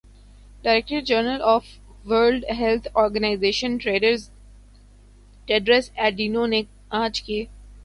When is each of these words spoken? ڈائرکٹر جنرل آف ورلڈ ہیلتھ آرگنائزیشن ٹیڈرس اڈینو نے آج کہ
ڈائرکٹر 0.63 0.99
جنرل 1.01 1.41
آف 1.45 1.65
ورلڈ 2.05 2.45
ہیلتھ 2.59 2.87
آرگنائزیشن 2.93 3.77
ٹیڈرس 5.47 5.89
اڈینو 5.97 6.45
نے 6.45 6.61
آج 7.01 7.21
کہ 7.23 7.43